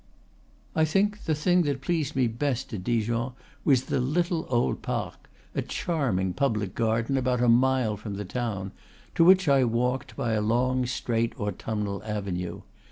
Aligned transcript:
I 0.75 0.83
think 0.83 1.25
the 1.25 1.35
thing 1.35 1.61
that 1.61 1.79
pleased 1.81 2.15
me 2.15 2.25
best 2.25 2.73
at 2.73 2.83
Dijon 2.83 3.33
was 3.63 3.83
the 3.83 3.99
little 4.01 4.47
old 4.49 4.81
Parc, 4.81 5.29
a 5.53 5.61
charming 5.61 6.33
public 6.33 6.73
garden, 6.73 7.17
about 7.17 7.39
a 7.43 7.47
mile 7.47 7.95
from 7.97 8.15
the 8.15 8.25
town, 8.25 8.71
to 9.13 9.23
which 9.23 9.47
I 9.47 9.63
walked 9.63 10.15
by 10.15 10.33
a 10.33 10.41
long, 10.41 10.87
straight 10.87 11.39
autumnal 11.39 12.03
avenue. 12.03 12.61